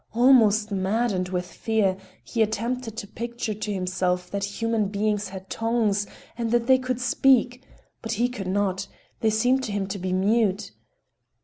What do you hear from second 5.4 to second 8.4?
tongues and that they could speak, but he